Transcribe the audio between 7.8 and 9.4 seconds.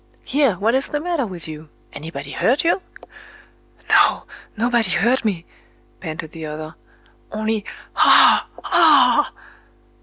_Ah!—aa!